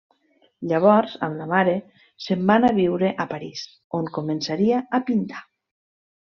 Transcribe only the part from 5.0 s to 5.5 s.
pintar.